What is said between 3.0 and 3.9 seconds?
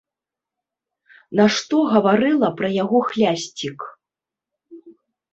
хлясцік!